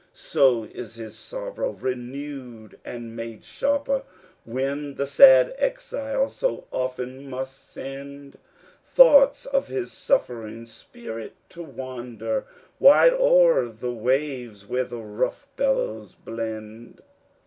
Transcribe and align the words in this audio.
So 0.15 0.63
is 0.63 0.95
his 0.95 1.15
sorrow 1.15 1.73
renewed 1.79 2.79
and 2.83 3.15
made 3.15 3.45
sharper 3.45 4.01
When 4.45 4.95
the 4.95 5.05
sad 5.05 5.53
exile 5.59 6.27
so 6.31 6.65
often 6.71 7.29
must 7.29 7.69
send 7.69 8.39
Thoughts 8.87 9.45
of 9.45 9.67
his 9.67 9.91
suffering 9.91 10.65
spirit 10.65 11.35
to 11.49 11.61
wander 11.61 12.45
Wide 12.79 13.13
o'er 13.13 13.67
the 13.67 13.93
waves 13.93 14.65
where 14.65 14.85
the 14.85 14.97
rough 15.03 15.47
billows 15.55 16.15
blend. 16.15 17.03